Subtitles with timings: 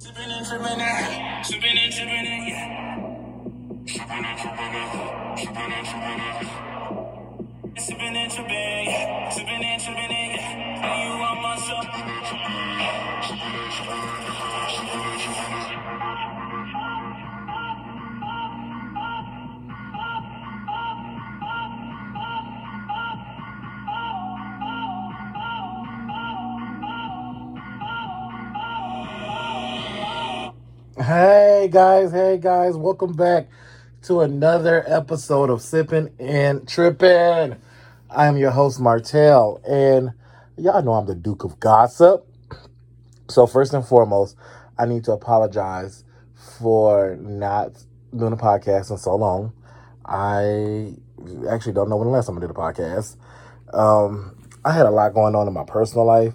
[0.00, 2.94] Sipping and tripping it, sipping and tripping it, yeah.
[3.88, 6.48] Sipping and tripping and.
[7.78, 8.86] Sipping and tripping,
[9.64, 9.82] and
[10.36, 10.80] yeah.
[10.82, 12.77] Now you on my show.
[31.08, 33.48] Hey guys, hey guys, welcome back
[34.02, 37.56] to another episode of Sipping and Tripping.
[38.10, 40.12] I am your host Martell, and
[40.58, 42.26] y'all know I'm the Duke of Gossip.
[43.26, 44.36] So first and foremost,
[44.78, 46.04] I need to apologize
[46.58, 47.72] for not
[48.14, 49.54] doing a podcast in so long.
[50.04, 50.92] I
[51.48, 53.16] actually don't know when the last time I did a podcast.
[53.72, 56.34] Um, I had a lot going on in my personal life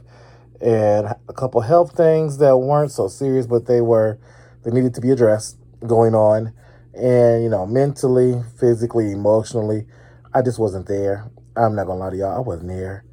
[0.60, 4.18] and a couple health things that weren't so serious, but they were
[4.63, 6.54] they needed to be addressed going on.
[6.93, 9.85] And you know, mentally, physically, emotionally,
[10.34, 11.29] I just wasn't there.
[11.55, 13.05] I'm not gonna lie to y'all, I wasn't there.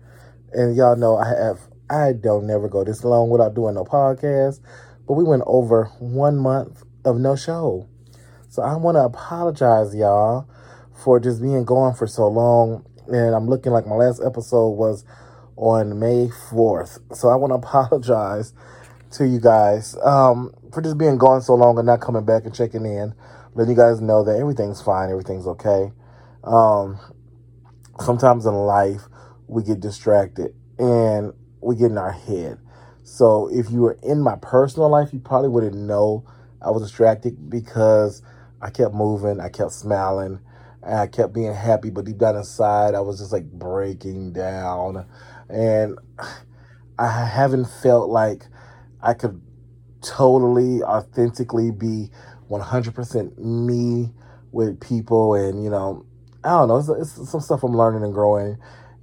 [0.53, 4.61] And y'all know I have I don't never go this long without doing no podcast.
[5.07, 7.89] But we went over one month of no show.
[8.49, 10.49] So I want to apologize, y'all,
[10.93, 12.85] for just being gone for so long.
[13.09, 15.05] And I'm looking like my last episode was
[15.57, 17.17] on May 4th.
[17.17, 18.53] So I want to apologize
[19.13, 22.55] to you guys um, for just being gone so long and not coming back and
[22.55, 23.15] checking in,
[23.55, 25.93] letting you guys know that everything's fine, everything's okay.
[26.45, 26.99] Um,
[28.01, 29.03] sometimes in life,
[29.49, 32.59] we get distracted and we get in our head.
[33.03, 36.25] So if you were in my personal life, you probably wouldn't know
[36.63, 38.23] I was distracted because
[38.63, 40.39] I kept moving, I kept smiling,
[40.83, 45.07] I kept being happy, but deep down inside, I was just like breaking down.
[45.49, 45.99] And
[46.99, 48.45] I haven't felt like
[49.03, 49.41] I could
[50.03, 52.11] totally, authentically be
[52.51, 54.13] 100% me
[54.53, 55.35] with people.
[55.35, 56.05] And, you know,
[56.45, 58.59] I don't know, it's, it's some stuff I'm learning and growing.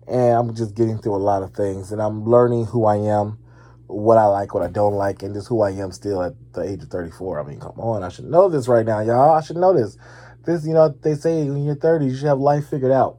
[0.07, 1.91] And I'm just getting through a lot of things.
[1.91, 3.39] And I'm learning who I am,
[3.87, 6.61] what I like, what I don't like, and just who I am still at the
[6.61, 7.39] age of 34.
[7.39, 9.35] I mean, come on, I should know this right now, y'all.
[9.35, 9.97] I should know this.
[10.45, 13.17] This, you know, they say in your 30s, you should have life figured out.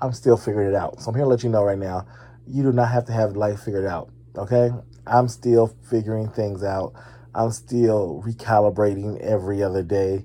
[0.00, 1.00] I'm still figuring it out.
[1.00, 2.06] So I'm here to let you know right now,
[2.46, 4.10] you do not have to have life figured out.
[4.36, 4.70] Okay?
[5.06, 6.94] I'm still figuring things out.
[7.34, 10.24] I'm still recalibrating every other day.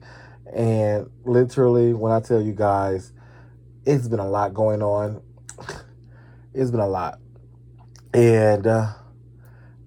[0.54, 3.12] And literally, when I tell you guys,
[3.86, 5.22] it's been a lot going on.
[6.52, 7.20] It's been a lot.
[8.12, 8.94] And uh,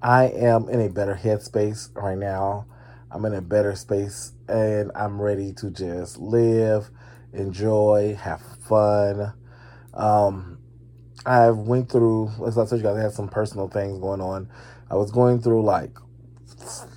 [0.00, 2.66] I am in a better headspace right now.
[3.10, 6.88] I'm in a better space and I'm ready to just live,
[7.32, 9.32] enjoy, have fun.
[9.92, 10.58] Um,
[11.26, 14.48] I went through, as I told you guys, I had some personal things going on.
[14.92, 15.97] I was going through like,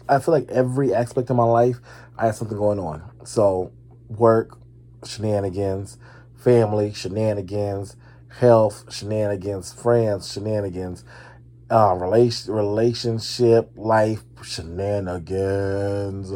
[0.09, 1.78] I feel like every aspect of my life,
[2.17, 3.01] I had something going on.
[3.23, 3.72] So,
[4.09, 4.59] work,
[5.06, 5.97] shenanigans,
[6.35, 7.95] family, shenanigans,
[8.38, 11.05] health, shenanigans, friends, shenanigans,
[11.72, 16.34] uh, relation, relationship, life, shenanigans.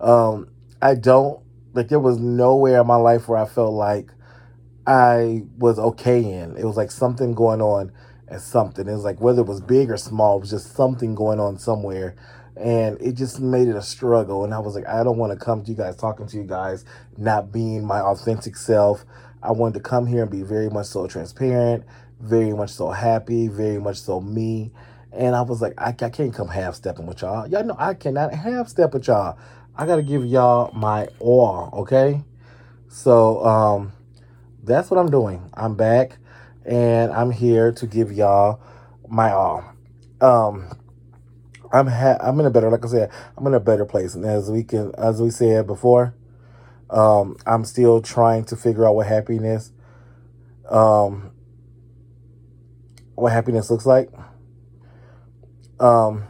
[0.00, 0.48] Um,
[0.80, 1.38] I don't,
[1.74, 4.10] like, there was nowhere in my life where I felt like
[4.86, 6.56] I was okay in.
[6.56, 7.92] It was like something going on
[8.28, 8.88] and something.
[8.88, 11.58] It was like whether it was big or small, it was just something going on
[11.58, 12.16] somewhere.
[12.56, 14.44] And it just made it a struggle.
[14.44, 16.44] And I was like, I don't want to come to you guys, talking to you
[16.44, 16.84] guys,
[17.16, 19.04] not being my authentic self.
[19.42, 21.84] I wanted to come here and be very much so transparent,
[22.20, 24.70] very much so happy, very much so me.
[25.12, 27.46] And I was like, I, I can't come half stepping with y'all.
[27.48, 29.36] Y'all know I cannot half step with y'all.
[29.76, 32.22] I got to give y'all my all, okay?
[32.88, 33.92] So, um,
[34.62, 35.50] that's what I'm doing.
[35.54, 36.18] I'm back
[36.64, 38.60] and I'm here to give y'all
[39.08, 39.64] my all.
[40.20, 40.70] Um,
[41.72, 44.14] I'm ha- I'm in a better, like I said, I'm in a better place.
[44.14, 46.14] And as we can, as we said before,
[46.90, 49.72] um, I'm still trying to figure out what happiness,
[50.70, 51.32] um,
[53.14, 54.10] what happiness looks like.
[55.80, 56.24] Um,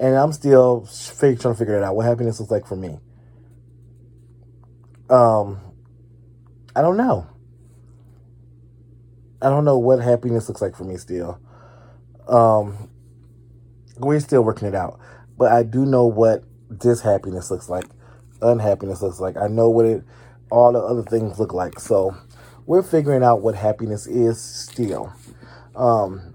[0.00, 0.88] and I'm still
[1.18, 1.94] trying to figure it out.
[1.94, 2.98] What happiness looks like for me.
[5.10, 5.60] Um,
[6.74, 7.28] I don't know.
[9.44, 11.38] I don't know what happiness looks like for me still.
[12.26, 12.88] Um,
[13.98, 14.98] we're still working it out,
[15.36, 17.84] but I do know what this happiness looks like,
[18.40, 19.36] unhappiness looks like.
[19.36, 20.02] I know what it,
[20.50, 21.78] all the other things look like.
[21.78, 22.16] So
[22.64, 25.12] we're figuring out what happiness is still.
[25.76, 26.34] Um,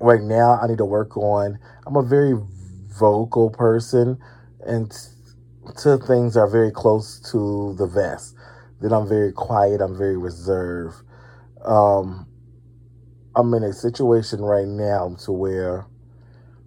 [0.00, 1.58] right now, I need to work on.
[1.86, 2.32] I'm a very
[2.98, 4.18] vocal person,
[4.64, 4.90] and
[5.82, 8.34] to things are very close to the vest.
[8.80, 9.82] Then I'm very quiet.
[9.82, 10.96] I'm very reserved.
[11.64, 12.26] Um,
[13.34, 15.86] I'm in a situation right now to where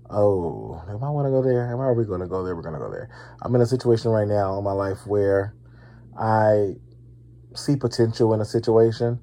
[0.10, 1.72] oh, am I want to go there?
[1.72, 2.56] Am I really going to go there?
[2.56, 3.10] We're going to go there.
[3.42, 5.54] I'm in a situation right now in my life where
[6.18, 6.76] I
[7.56, 9.20] see potential in a situation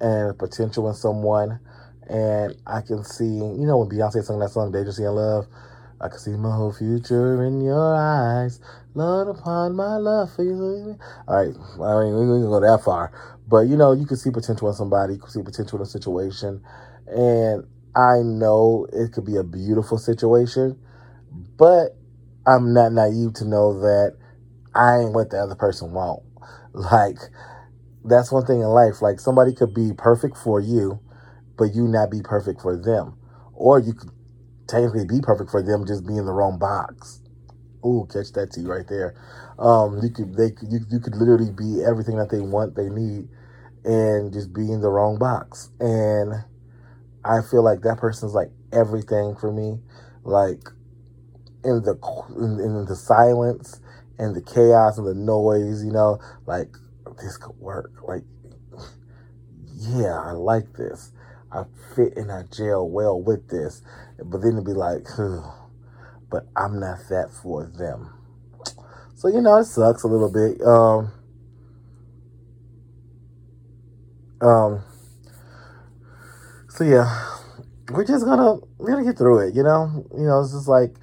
[0.00, 1.60] and potential in someone,
[2.08, 5.46] and I can see, you know, when Beyonce sung that song "Dangerously in Love,"
[6.00, 8.60] I can see my whole future in your eyes.
[8.94, 10.98] Lord upon my love for you.
[11.26, 13.12] All right, I mean, we can go that far,
[13.48, 15.86] but you know, you can see potential in somebody, you can see potential in a
[15.86, 16.62] situation,
[17.06, 17.64] and
[17.96, 20.78] I know it could be a beautiful situation,
[21.56, 21.96] but
[22.46, 24.16] I'm not naive to know that
[24.74, 26.22] I ain't what the other person want.
[26.74, 27.16] Like,
[28.04, 29.02] that's one thing in life.
[29.02, 31.00] Like, somebody could be perfect for you,
[31.56, 33.16] but you not be perfect for them.
[33.54, 34.10] Or you could
[34.68, 37.20] technically be perfect for them, just be in the wrong box.
[37.84, 39.14] Ooh, catch that T right there.
[39.58, 43.28] Um, you could they you you could literally be everything that they want, they need,
[43.84, 45.70] and just be in the wrong box.
[45.80, 46.44] And
[47.24, 49.80] I feel like that person's like everything for me.
[50.24, 50.68] Like
[51.64, 51.96] in the
[52.36, 53.80] in, in the silence
[54.18, 56.74] and the chaos and the noise, you know, like
[57.20, 57.92] this could work.
[58.06, 58.24] Like,
[59.76, 61.12] yeah, I like this.
[61.50, 61.64] I
[61.96, 63.82] fit in that jail well with this.
[64.18, 65.06] But then it'd be like,
[66.30, 68.12] but I'm not that for them.
[69.14, 70.60] So, you know, it sucks a little bit.
[70.62, 71.12] Um,
[74.40, 74.84] um,
[76.68, 77.26] so yeah,
[77.90, 80.06] we're just gonna, we're gonna get through it, you know?
[80.16, 80.94] You know, it's just like,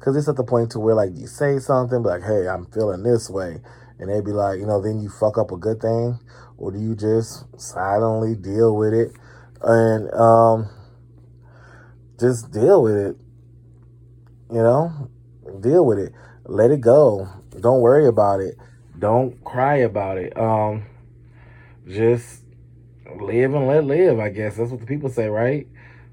[0.00, 3.02] cause it's at the point to where like you say something, like, hey, I'm feeling
[3.02, 3.60] this way.
[3.98, 6.18] And they'd be like, you know, then you fuck up a good thing,
[6.58, 9.12] or do you just silently deal with it
[9.62, 10.68] and um,
[12.18, 13.16] just deal with it?
[14.50, 15.10] You know,
[15.60, 16.12] deal with it.
[16.44, 17.28] Let it go.
[17.60, 18.56] Don't worry about it.
[18.98, 20.36] Don't cry about it.
[20.36, 20.84] Um,
[21.88, 22.42] just
[23.20, 24.18] live and let live.
[24.18, 25.66] I guess that's what the people say, right?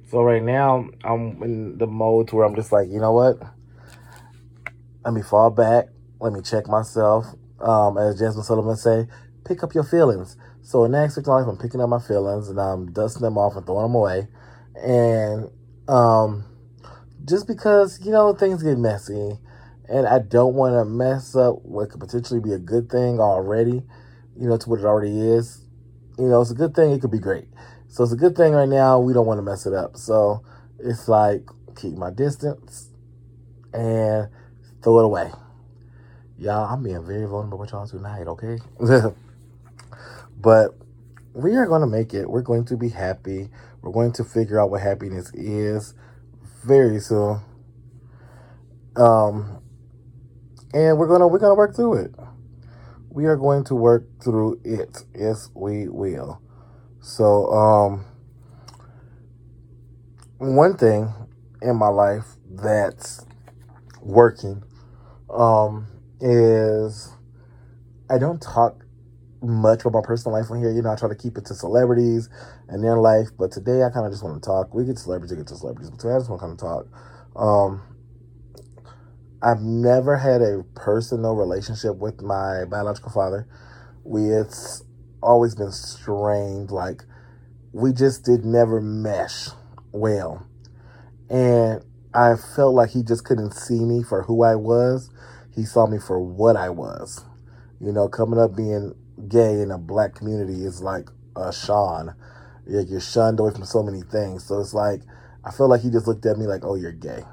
[0.10, 3.40] So right now, I'm in the mode to where I'm just like, you know what?
[5.06, 5.86] Let me fall back.
[6.19, 7.25] Let me check myself.
[7.60, 9.07] Um, as Jazmine Sullivan say,
[9.46, 10.38] pick up your feelings.
[10.69, 13.56] So in next six life, I'm picking up my feelings and I'm dusting them off
[13.56, 14.27] and throwing them away.
[14.75, 15.50] And
[15.88, 16.45] um,
[17.25, 19.39] just because you know things get messy,
[19.89, 23.81] and I don't want to mess up what could potentially be a good thing already,
[24.39, 25.66] you know, to what it already is.
[26.19, 26.92] You know, it's a good thing.
[26.92, 27.48] It could be great.
[27.88, 29.00] So it's a good thing right now.
[29.00, 29.98] We don't want to mess it up.
[29.98, 30.45] So
[30.77, 32.89] it's like keep my distance
[33.74, 34.30] and
[34.83, 35.31] throw it away.
[36.38, 38.60] Y'all, I'm being very vulnerable with y'all tonight, okay?
[40.39, 40.71] but
[41.33, 42.30] we are going to make it.
[42.30, 43.50] We're going to be happy.
[43.81, 45.94] We're going to figure out what happiness is
[46.65, 47.41] very soon.
[48.95, 49.62] Um,
[50.74, 52.15] and we're gonna we're gonna work through it.
[53.09, 55.03] We are going to work through it.
[55.15, 56.41] Yes, we will.
[57.01, 58.06] So, um,
[60.38, 61.13] one thing
[61.62, 63.25] in my life that's
[64.01, 64.63] working,
[65.30, 65.88] um,
[66.19, 67.12] is
[68.09, 68.86] I don't talk
[69.41, 70.71] much about my personal life on here.
[70.71, 72.30] You know, I try to keep it to celebrities
[72.68, 73.27] and their life.
[73.38, 74.74] But today I kind of just want to talk.
[74.74, 75.89] We get celebrities, get to celebrities.
[75.89, 76.88] But today I just want to kind of talk.
[77.36, 77.81] Um,
[79.41, 83.47] I've never had a personal relationship with my biological father.
[84.03, 84.83] We it's
[85.21, 86.71] always been strained.
[86.71, 87.03] Like
[87.71, 89.50] we just did never mesh
[89.94, 90.45] well,
[91.30, 91.83] and
[92.13, 95.09] I felt like he just couldn't see me for who I was.
[95.55, 97.24] He saw me for what I was.
[97.79, 98.93] You know, coming up being
[99.27, 102.15] gay in a black community is like a Sean.
[102.65, 104.45] Like you're shunned away from so many things.
[104.45, 105.01] So it's like
[105.43, 107.23] I feel like he just looked at me like, "Oh, you're gay."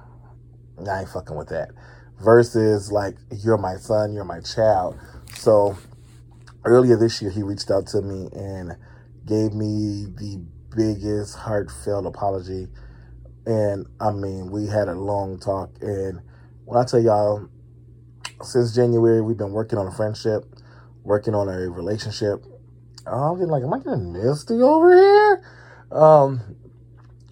[0.88, 1.70] I ain't fucking with that.
[2.18, 4.12] Versus like, "You're my son.
[4.12, 4.98] You're my child."
[5.34, 5.76] So
[6.64, 8.76] earlier this year, he reached out to me and
[9.26, 10.42] gave me the
[10.74, 12.68] biggest heartfelt apology.
[13.46, 15.70] And I mean, we had a long talk.
[15.80, 16.20] And
[16.64, 17.48] when I tell y'all,
[18.42, 20.44] since January, we've been working on a friendship
[21.06, 22.44] working on a relationship.
[23.06, 25.44] I'm getting like, am I getting misty over here?
[25.92, 26.56] Um,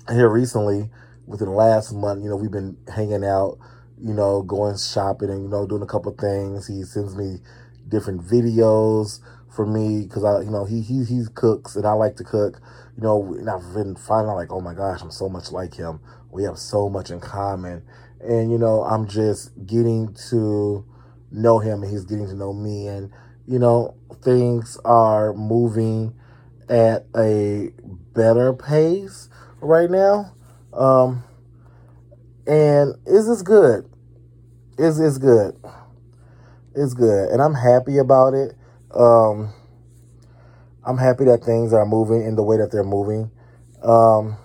[0.08, 0.90] here recently,
[1.26, 3.58] within the last month, you know, we've been hanging out,
[4.00, 6.68] you know, going shopping and, you know, doing a couple things.
[6.68, 7.38] He sends me
[7.88, 9.18] different videos
[9.50, 12.60] for me because I, you know, he, he, he cooks and I like to cook,
[12.96, 15.98] you know, and I've been finding like, oh my gosh, I'm so much like him.
[16.30, 17.82] We have so much in common.
[18.20, 20.86] And, you know, I'm just getting to
[21.32, 22.86] know him and he's getting to know me.
[22.86, 23.10] And,
[23.46, 26.14] you know, things are moving
[26.68, 27.70] at a
[28.14, 29.28] better pace
[29.60, 30.32] right now.
[30.72, 31.22] Um,
[32.46, 33.88] and is this good?
[34.78, 35.56] Is is good?
[36.74, 38.56] It's good, and I'm happy about it.
[38.92, 39.52] Um,
[40.84, 43.30] I'm happy that things are moving in the way that they're moving.
[43.82, 44.36] Um,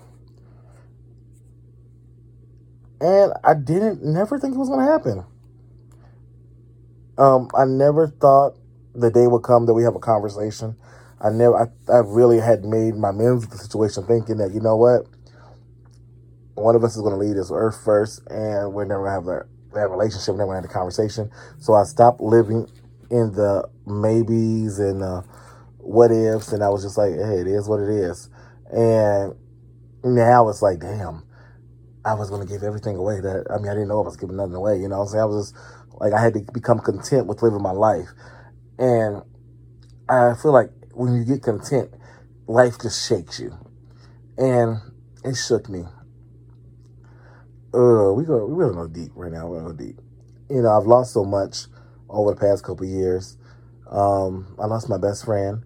[3.01, 5.23] And I didn't never think it was gonna happen.
[7.17, 8.55] Um, I never thought
[8.95, 10.75] the day would come that we have a conversation.
[11.21, 14.77] I never, I, I really had made my with the situation, thinking that you know
[14.77, 15.05] what,
[16.55, 19.15] one of us is going to leave this earth first, and we're never going to
[19.15, 21.29] have that that relationship, never going to have the conversation.
[21.59, 22.67] So I stopped living
[23.11, 25.21] in the maybes and uh,
[25.77, 28.29] what ifs, and I was just like, hey, it is what it is.
[28.71, 29.35] And
[30.03, 31.23] now it's like, damn,
[32.05, 33.21] I was going to give everything away.
[33.21, 34.79] That I mean, I didn't know I was giving nothing away.
[34.79, 35.63] You know, what I'm saying I was just
[35.99, 38.09] like, I had to become content with living my life,
[38.79, 39.21] and
[40.09, 41.93] I feel like when you get content,
[42.47, 43.55] life just shakes you,
[44.37, 44.79] and
[45.23, 45.83] it shook me.
[47.73, 49.47] Uh, we go, we gonna go deep right now.
[49.47, 49.99] We're gonna go deep.
[50.49, 51.65] You know, I've lost so much
[52.09, 53.37] over the past couple years.
[53.89, 55.63] Um, I lost my best friend.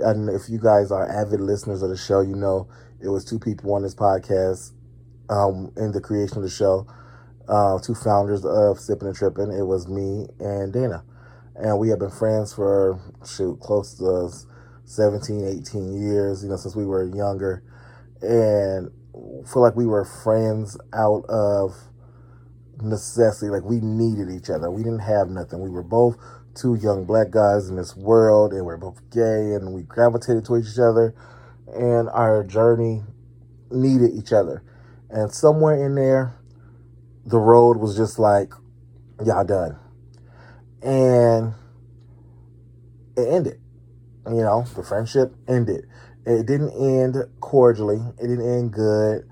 [0.00, 2.68] And if you guys are avid listeners of the show, you know
[3.00, 4.72] it was two people on this podcast
[5.30, 6.86] um, in the creation of the show,
[7.48, 9.52] uh, two founders of Sipping and Tripping.
[9.52, 11.04] It was me and Dana.
[11.58, 14.30] And we have been friends for, shoot, close to
[14.84, 17.62] 17, 18 years, you know, since we were younger.
[18.20, 18.90] And
[19.46, 21.74] feel like we were friends out of
[22.82, 23.50] necessity.
[23.50, 24.70] Like we needed each other.
[24.70, 25.60] We didn't have nothing.
[25.60, 26.16] We were both
[26.54, 30.72] two young black guys in this world, and we're both gay, and we gravitated towards
[30.72, 31.14] each other,
[31.74, 33.02] and our journey
[33.70, 34.62] needed each other.
[35.10, 36.34] And somewhere in there,
[37.24, 38.52] the road was just like,
[39.24, 39.78] y'all done.
[40.82, 41.54] And
[43.16, 43.60] it ended.
[44.26, 45.86] You know, the friendship ended.
[46.26, 48.00] It didn't end cordially.
[48.18, 49.28] It didn't end good.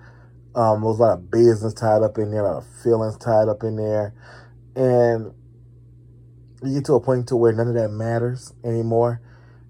[0.55, 3.17] Um, there was a lot of business tied up in there, a lot of feelings
[3.17, 4.15] tied up in there.
[4.77, 5.35] And
[6.63, 9.21] you get to a point to where none of that matters anymore.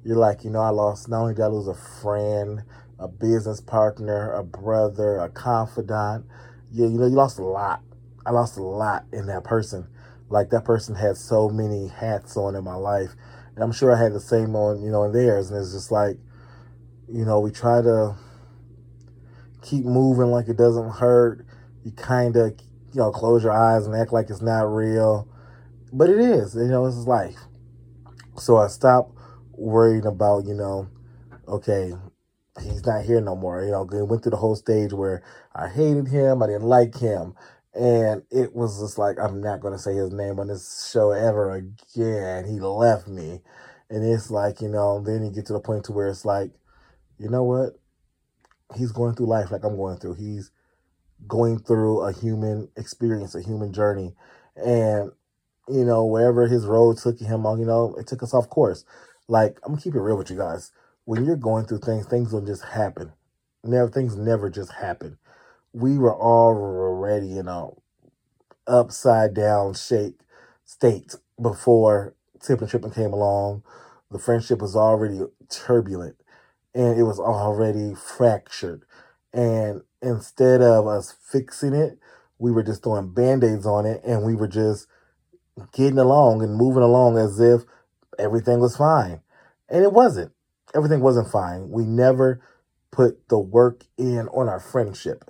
[0.04, 2.62] You're like, you know, I lost, not only did I lose a friend,
[2.98, 6.26] a business partner, a brother, a confidant.
[6.70, 7.80] Yeah, you know, you lost a lot.
[8.26, 9.86] I lost a lot in that person.
[10.28, 13.10] Like that person had so many hats on in my life.
[13.54, 15.50] And I'm sure I had the same on, you know, in theirs.
[15.50, 16.18] And it's just like,
[17.08, 18.16] you know, we try to
[19.62, 21.46] keep moving like it doesn't hurt.
[21.84, 22.54] You kind of,
[22.92, 25.28] you know, close your eyes and act like it's not real.
[25.92, 27.38] But it is, you know, this is life.
[28.36, 29.16] So I stopped
[29.52, 30.88] worrying about, you know,
[31.46, 31.92] okay,
[32.60, 33.62] he's not here no more.
[33.62, 35.22] You know, we went through the whole stage where
[35.54, 37.34] I hated him, I didn't like him.
[37.74, 41.10] And it was just like, I'm not going to say his name on this show
[41.10, 42.44] ever again.
[42.46, 43.40] He left me.
[43.90, 46.52] And it's like, you know, then you get to the point to where it's like,
[47.18, 47.78] you know what?
[48.76, 50.14] He's going through life like I'm going through.
[50.14, 50.50] He's
[51.26, 54.14] going through a human experience, a human journey.
[54.56, 55.10] And,
[55.68, 58.84] you know, wherever his road took him on, you know, it took us off course.
[59.28, 60.70] Like, I'm gonna keep it real with you guys.
[61.04, 63.12] When you're going through things, things don't just happen.
[63.62, 65.18] Never things never just happen.
[65.74, 67.70] We were already in a
[68.66, 70.20] upside down shake
[70.64, 73.64] state before Sipping and Tripping came along.
[74.10, 76.16] The friendship was already turbulent
[76.74, 78.84] and it was already fractured.
[79.32, 81.98] And instead of us fixing it,
[82.38, 84.86] we were just throwing band aids on it and we were just
[85.72, 87.62] getting along and moving along as if
[88.18, 89.20] everything was fine.
[89.68, 90.32] And it wasn't.
[90.74, 91.70] Everything wasn't fine.
[91.70, 92.40] We never
[92.92, 95.24] put the work in on our friendship.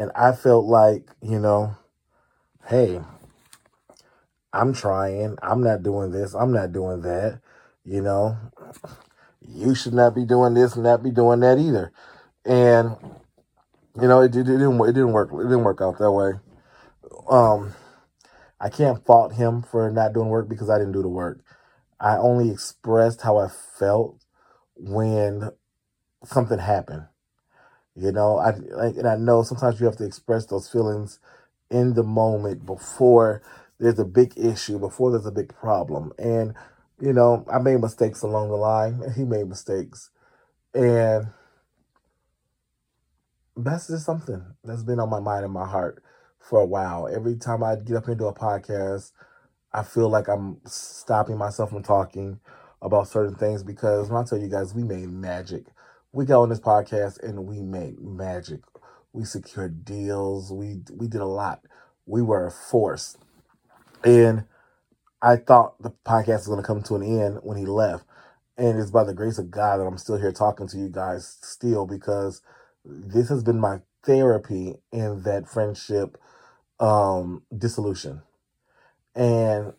[0.00, 1.76] And I felt like, you know,
[2.66, 3.02] hey,
[4.50, 5.36] I'm trying.
[5.42, 6.32] I'm not doing this.
[6.32, 7.42] I'm not doing that.
[7.84, 8.38] You know,
[9.46, 11.92] you should not be doing this and not be doing that either.
[12.46, 12.96] And
[14.00, 16.32] you know, it, it didn't it didn't work it didn't work out that way.
[17.28, 17.74] Um,
[18.58, 21.44] I can't fault him for not doing work because I didn't do the work.
[22.00, 24.24] I only expressed how I felt
[24.76, 25.50] when
[26.24, 27.04] something happened.
[28.00, 31.18] You know, I like, and I know sometimes you have to express those feelings
[31.70, 33.42] in the moment before
[33.78, 36.12] there's a big issue, before there's a big problem.
[36.18, 36.54] And
[37.00, 39.00] you know, I made mistakes along the line.
[39.04, 40.10] and He made mistakes.
[40.74, 41.28] And
[43.56, 46.02] that's just something that's been on my mind and my heart
[46.38, 47.08] for a while.
[47.08, 49.12] Every time I get up into a podcast,
[49.72, 52.40] I feel like I'm stopping myself from talking
[52.82, 55.66] about certain things because when I tell you guys, we made magic.
[56.12, 58.60] We got on this podcast and we made magic.
[59.12, 60.52] We secured deals.
[60.52, 61.62] We we did a lot.
[62.06, 63.16] We were a force.
[64.04, 64.44] And
[65.22, 68.04] I thought the podcast was going to come to an end when he left.
[68.56, 71.38] And it's by the grace of God that I'm still here talking to you guys
[71.42, 72.42] still because
[72.84, 76.18] this has been my therapy in that friendship
[76.78, 78.22] um, dissolution.
[79.14, 79.74] And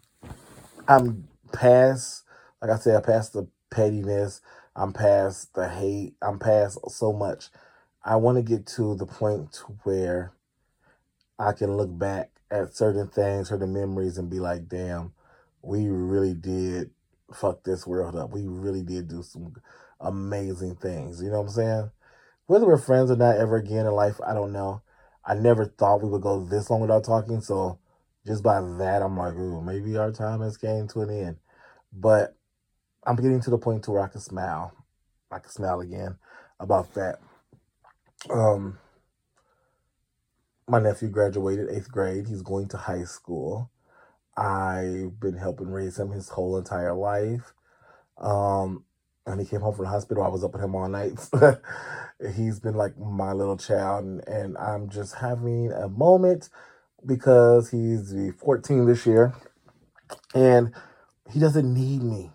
[0.88, 2.24] I'm past,
[2.62, 4.42] like I said, I passed the pettiness.
[4.76, 6.16] I'm past the hate.
[6.22, 7.50] I'm past so much.
[8.04, 10.34] I want to get to the point to where
[11.38, 15.14] I can look back at certain things, certain memories, and be like, damn,
[15.62, 16.92] we really did
[17.34, 18.32] fuck this world up.
[18.32, 19.56] We really did do some
[20.00, 21.22] amazing things.
[21.22, 21.92] You know what I'm saying?
[22.48, 24.82] Whether we're friends or not ever again in life, I don't know.
[25.24, 27.42] I never thought we would go this long without talking.
[27.42, 27.80] So
[28.26, 31.38] just by that, I'm like, ooh, maybe our time has came to an end.
[31.94, 32.36] But
[33.06, 34.74] I'm getting to the point to where I can smile.
[35.32, 36.18] I can smile again
[36.60, 37.20] about that.
[38.30, 38.78] Um,
[40.68, 42.28] my nephew graduated eighth grade.
[42.28, 43.72] He's going to high school.
[44.38, 47.54] I've been helping raise him his whole entire life.
[48.18, 48.86] Um,
[49.26, 50.24] and he came home from the hospital.
[50.24, 51.14] I was up with him all night.
[52.36, 56.50] He's been like my little child, and, and I'm just having a moment
[57.04, 59.34] because he's 14 this year,
[60.36, 60.72] and
[61.32, 62.30] he doesn't need me.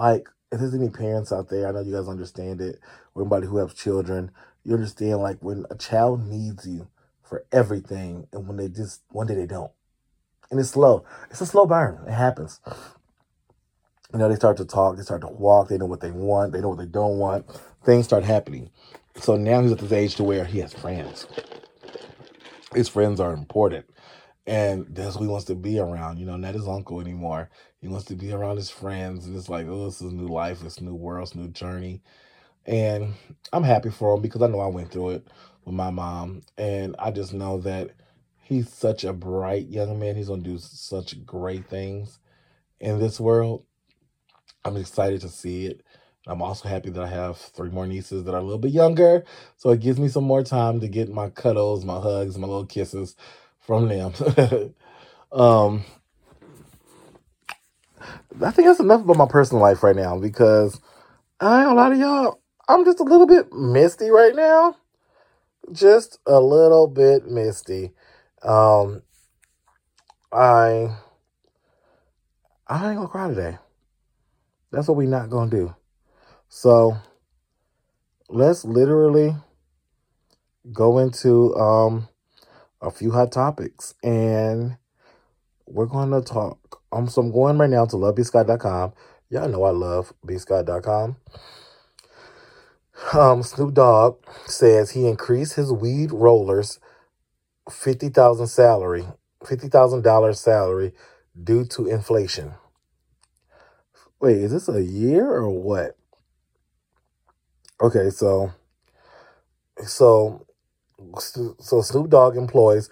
[0.00, 2.80] Like, if there's any parents out there, I know you guys understand it,
[3.14, 4.30] or anybody who has children,
[4.64, 6.88] you understand like when a child needs you
[7.22, 9.70] for everything, and when they just one day they don't,
[10.50, 11.04] and it's slow.
[11.30, 12.02] It's a slow burn.
[12.08, 12.60] It happens.
[14.10, 16.52] You know, they start to talk, they start to walk, they know what they want,
[16.52, 17.44] they know what they don't want.
[17.84, 18.70] Things start happening.
[19.16, 21.26] So now he's at this age to where he has friends.
[22.74, 23.84] His friends are important.
[24.46, 26.18] And that's who he wants to be around.
[26.18, 27.50] You know, not his uncle anymore.
[27.80, 29.26] He wants to be around his friends.
[29.26, 32.02] And it's like, oh, this is new life, this new world, this new journey.
[32.66, 33.14] And
[33.52, 35.28] I'm happy for him because I know I went through it
[35.64, 36.42] with my mom.
[36.58, 37.92] And I just know that
[38.42, 40.16] he's such a bright young man.
[40.16, 42.18] He's going to do such great things
[42.80, 43.64] in this world.
[44.64, 45.82] I'm excited to see it.
[46.26, 49.24] I'm also happy that I have three more nieces that are a little bit younger.
[49.56, 52.66] So it gives me some more time to get my cuddles, my hugs, my little
[52.66, 53.16] kisses
[53.70, 54.12] from them.
[55.32, 55.84] um,
[58.42, 60.80] I think that's enough about my personal life right now because
[61.38, 62.40] I ain't gonna lie to y'all.
[62.68, 64.74] I'm just a little bit misty right now.
[65.70, 67.92] Just a little bit misty.
[68.42, 69.02] Um,
[70.32, 70.96] I
[72.66, 73.58] I ain't gonna cry today.
[74.72, 75.76] That's what we not gonna do.
[76.48, 76.96] So
[78.28, 79.36] let's literally
[80.72, 82.08] go into um
[82.80, 84.76] a few hot topics and
[85.66, 86.82] we're gonna talk.
[86.92, 88.92] Um so I'm going right now to lovebscott.com.
[89.30, 91.16] Y'all know I love bscott.com.
[93.12, 96.78] Um Snoop Dogg says he increased his weed rollers
[97.70, 99.04] fifty thousand salary,
[99.46, 100.92] fifty thousand dollars salary
[101.42, 102.54] due to inflation.
[104.20, 105.96] Wait, is this a year or what?
[107.80, 108.52] Okay, so
[109.86, 110.46] so
[111.18, 112.90] so Snoop Dogg employs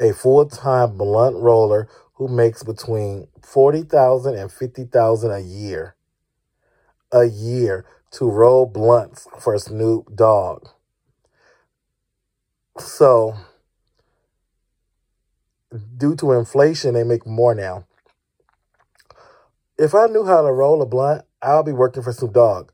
[0.00, 5.96] a full-time blunt roller who makes between 40,000 and 50,000 a year.
[7.12, 10.66] A year to roll blunts for Snoop Dogg.
[12.78, 13.36] So
[15.96, 17.86] due to inflation they make more now.
[19.78, 22.70] If I knew how to roll a blunt, I'll be working for Snoop Dogg.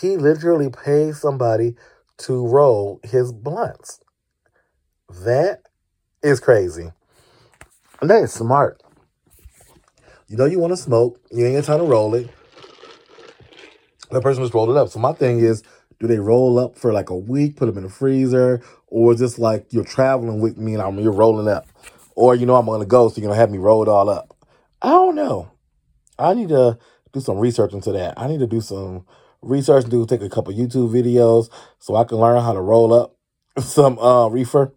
[0.00, 1.76] He literally pays somebody
[2.18, 4.00] to roll his blunts.
[5.24, 5.62] That
[6.22, 6.90] is crazy.
[8.00, 8.82] And that is smart.
[10.28, 12.28] You know you want to smoke, you ain't got time to roll it.
[14.10, 14.88] That person just rolled it up.
[14.88, 15.62] So my thing is,
[15.98, 19.20] do they roll up for like a week, put them in the freezer, or is
[19.20, 21.66] this like you're traveling with me and I'm you're rolling up,
[22.14, 24.36] or you know I'm gonna go, so you're gonna have me roll it all up?
[24.82, 25.50] I don't know.
[26.18, 26.78] I need to
[27.12, 28.14] do some research into that.
[28.16, 29.06] I need to do some
[29.46, 32.92] research and do take a couple YouTube videos so I can learn how to roll
[32.92, 33.16] up
[33.58, 34.72] some uh reefer.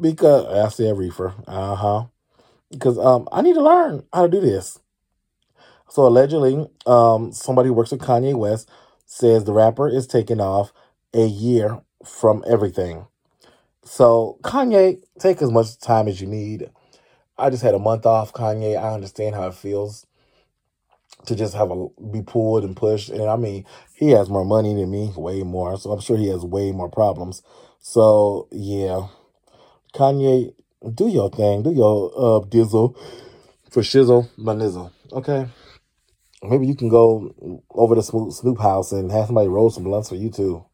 [0.00, 1.34] Because I said reefer.
[1.46, 2.06] Uh-huh.
[2.70, 4.78] Because um I need to learn how to do this.
[5.88, 8.70] So allegedly, um somebody who works with Kanye West
[9.06, 10.72] says the rapper is taking off
[11.14, 13.06] a year from everything.
[13.84, 16.70] So Kanye, take as much time as you need.
[17.38, 18.76] I just had a month off, Kanye.
[18.76, 20.04] I understand how it feels
[21.26, 23.10] to just have a be pulled and pushed.
[23.10, 25.76] And I mean, he has more money than me, way more.
[25.78, 27.42] So I'm sure he has way more problems.
[27.80, 29.08] So yeah,
[29.94, 30.54] Kanye,
[30.94, 32.96] do your thing, do your uh dizzle
[33.70, 34.92] for shizzle, my nizzle.
[35.12, 35.46] Okay.
[36.42, 40.08] Maybe you can go over to Snoop, Snoop house and have somebody roll some blunts
[40.08, 40.64] for you too.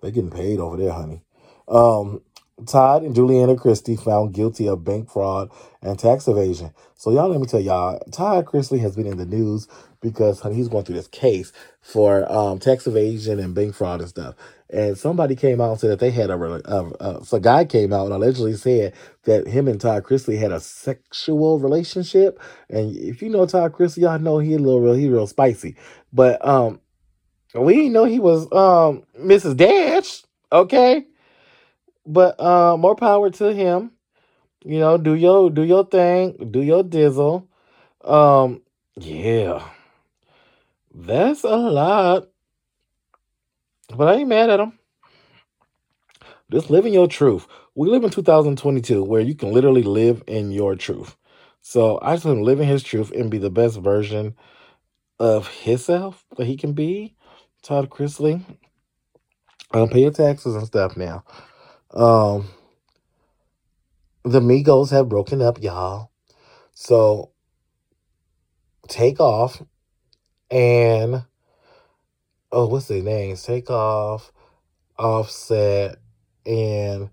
[0.00, 1.22] They getting paid over there, honey.
[1.66, 2.22] Um,
[2.66, 5.50] Todd and Juliana Chrisley found guilty of bank fraud
[5.82, 6.72] and tax evasion.
[6.96, 9.68] So y'all, let me tell y'all, Todd Chrisley has been in the news
[10.00, 14.08] because honey, he's going through this case for um, tax evasion and bank fraud and
[14.08, 14.34] stuff.
[14.70, 17.64] And somebody came out and said that they had a, a, a so a guy
[17.64, 18.92] came out and allegedly said
[19.24, 22.40] that him and Todd Chrisley had a sexual relationship.
[22.68, 25.76] And if you know Todd Chrisley, y'all know he a little real, he real spicy.
[26.12, 26.80] But um,
[27.54, 29.56] we didn't know he was um Mrs.
[29.56, 31.06] Dash, okay?
[32.08, 33.92] But uh, more power to him.
[34.64, 37.46] You know, do your do your thing, do your dizzle.
[38.02, 38.62] Um,
[38.96, 39.68] yeah,
[40.94, 42.28] that's a lot.
[43.94, 44.78] But I ain't mad at him.
[46.50, 47.46] Just living your truth.
[47.74, 51.16] We live in 2022 where you can literally live in your truth.
[51.60, 54.34] So I just want to live in his truth and be the best version
[55.20, 57.14] of himself that he can be.
[57.62, 58.42] Todd Chrisley.
[59.72, 61.24] Um, pay your taxes and stuff now.
[61.92, 62.48] Um,
[64.24, 66.10] the Migos have broken up, y'all.
[66.74, 67.32] So
[68.88, 69.62] Takeoff
[70.50, 71.24] and
[72.52, 73.42] oh, what's their names?
[73.42, 74.32] Takeoff,
[74.98, 75.96] offset,
[76.46, 77.10] and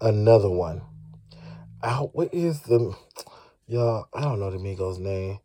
[0.00, 0.82] another one.
[1.82, 2.94] Out what is the
[3.66, 4.06] y'all?
[4.14, 5.38] I don't know the Migos name.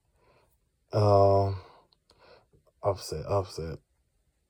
[0.94, 1.58] Um
[2.84, 3.80] offset, offset.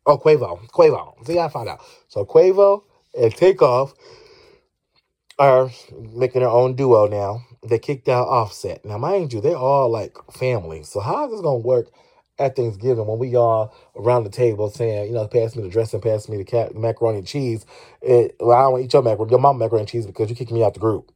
[0.05, 0.67] Oh, Quavo.
[0.69, 1.25] Quavo.
[1.25, 1.81] See, I found out.
[2.07, 2.83] So Quavo
[3.17, 3.93] and Takeoff
[5.47, 5.71] are
[6.13, 7.45] making their own duo now.
[7.67, 8.84] They kicked out Offset.
[8.86, 10.84] Now, mind you, they're all like family.
[10.84, 11.89] So how is this gonna work
[12.39, 16.01] at Thanksgiving when we all around the table saying, you know, pass me the dressing,
[16.01, 17.65] pass me the cat, macaroni and cheese.
[18.01, 20.29] It, well, I don't want to eat your macaroni, your mom macaroni and cheese because
[20.29, 21.12] you kicked me out the group.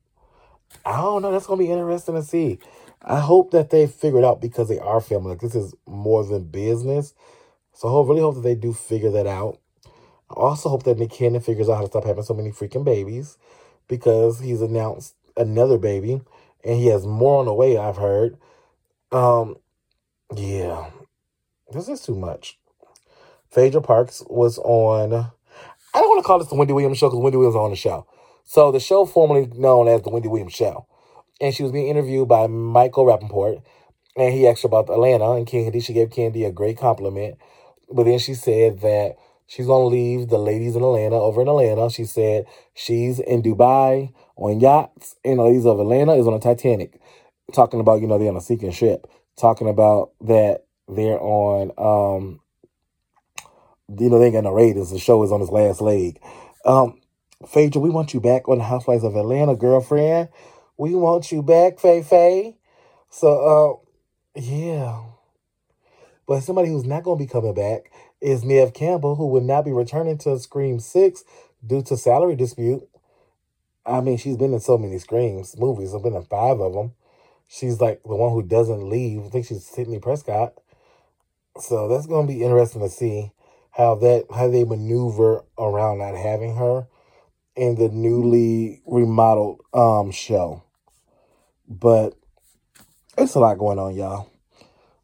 [0.86, 1.32] I don't know.
[1.32, 2.60] That's gonna be interesting to see.
[3.02, 5.32] I hope that they figure it out because they are family.
[5.32, 7.14] Like this is more than business.
[7.74, 9.60] So I really hope that they do figure that out.
[10.30, 12.84] I also hope that Nick Cannon figures out how to stop having so many freaking
[12.84, 13.38] babies
[13.88, 16.22] because he's announced another baby
[16.64, 18.38] and he has more on the way, I've heard.
[19.12, 19.56] Um,
[20.36, 20.90] yeah,
[21.72, 22.60] this is too much.
[23.52, 27.22] Phaedra Parks was on, I don't want to call this the Wendy Williams show because
[27.22, 28.06] Wendy Williams on the show.
[28.44, 30.88] So the show formerly known as the Wendy Williams show.
[31.40, 33.62] And she was being interviewed by Michael Rapaport.
[34.16, 35.84] And he asked her about Atlanta and Kandi.
[35.84, 37.38] She gave Kandi a great compliment.
[37.92, 39.16] But then she said that
[39.48, 41.90] she's to leave the ladies in Atlanta over in Atlanta.
[41.90, 46.40] She said she's in Dubai on yachts, and the ladies of Atlanta is on a
[46.40, 47.02] Titanic.
[47.54, 49.08] Talking about, you know, they're on a sinking ship.
[49.38, 52.42] Talking about that they're on, um,
[53.98, 54.92] you know, they ain't got no ratings.
[54.92, 56.20] The show is on its last leg.
[56.66, 57.00] Um,
[57.48, 60.30] Phaedra, we want you back on the Housewives of Atlanta, girlfriend.
[60.78, 62.58] We want you back, Faye Faye.
[63.10, 63.82] So,
[64.36, 65.04] uh, yeah.
[66.28, 69.72] But somebody who's not to be coming back is Neve Campbell, who will not be
[69.72, 71.24] returning to Scream 6
[71.66, 72.88] due to salary dispute.
[73.86, 75.94] I mean, she's been in so many Screams movies.
[75.94, 76.94] I've been in five of them.
[77.48, 79.26] She's like the one who doesn't leave.
[79.26, 80.54] I think she's Sidney Prescott.
[81.60, 83.32] So that's going to be interesting to see
[83.72, 86.88] how that how they maneuver around not having her
[87.56, 90.64] in the newly remodeled um show.
[91.68, 92.16] But
[93.18, 94.30] it's a lot going on, y'all.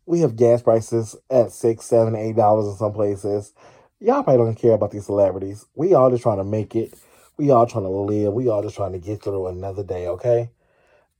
[0.05, 3.53] We have gas prices at six, seven, eight dollars in some places.
[3.99, 5.65] Y'all probably don't care about these celebrities.
[5.75, 6.93] We all just trying to make it.
[7.37, 8.33] We all trying to live.
[8.33, 10.51] We all just trying to get through another day, okay?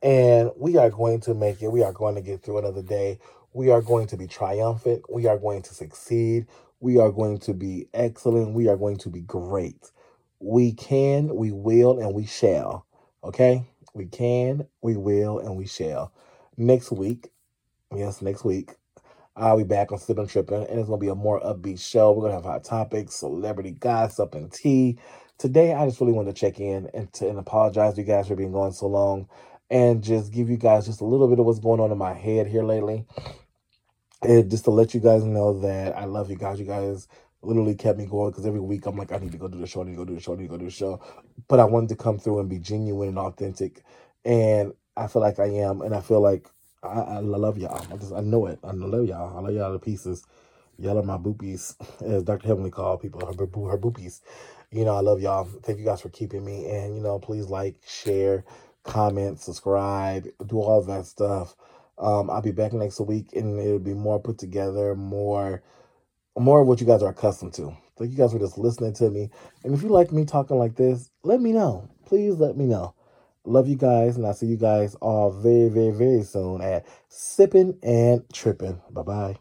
[0.02, 1.72] And we are going to make it.
[1.72, 3.20] We are going to get through another day.
[3.54, 5.04] We are going to be triumphant.
[5.10, 6.48] We are going to succeed.
[6.82, 8.54] We are going to be excellent.
[8.54, 9.92] We are going to be great.
[10.40, 12.86] We can, we will, and we shall.
[13.24, 13.66] Okay?
[13.94, 16.12] We can, we will, and we shall.
[16.58, 17.30] Next week,
[17.98, 18.72] yes, next week,
[19.36, 22.12] I'll be back on Sipping Tripping, and it's going to be a more upbeat show.
[22.12, 24.98] We're going to have hot topics, celebrity gossip, and tea.
[25.40, 28.28] Today, I just really wanted to check in and, to, and apologize to you guys
[28.28, 29.28] for being gone so long
[29.70, 32.14] and just give you guys just a little bit of what's going on in my
[32.14, 33.06] head here lately.
[34.22, 36.60] And just to let you guys know that I love you guys.
[36.60, 37.08] You guys
[37.42, 39.68] literally kept me going because every week I'm like, I need to go do the
[39.68, 41.02] show, I need to go do the show, I need to go do the show.
[41.48, 43.84] But I wanted to come through and be genuine and authentic.
[44.24, 45.82] And I feel like I am.
[45.82, 46.48] And I feel like
[46.84, 47.86] I, I love y'all.
[47.92, 48.60] I just I know it.
[48.64, 49.38] I love y'all.
[49.38, 50.26] I love y'all to pieces.
[50.80, 52.48] Y'all are my boopies, as Dr.
[52.50, 54.22] Heavenly called people, her, her boopies.
[54.72, 55.46] You know, I love y'all.
[55.46, 56.70] Thank you guys for keeping me.
[56.70, 58.46] And, you know, please like, share,
[58.84, 61.56] comment, subscribe, do all that stuff.
[62.00, 65.54] Um, I'll be back next week and it'll be more put together, more
[66.40, 67.76] more of what you guys are accustomed to.
[67.98, 69.30] Thank you guys for just listening to me.
[69.64, 71.90] And if you like me talking like this, let me know.
[72.06, 72.96] Please let me know.
[73.46, 77.78] Love you guys, and I'll see you guys all very, very, very soon at Sipping
[77.84, 78.82] and Tripping.
[78.92, 79.36] Bye bye.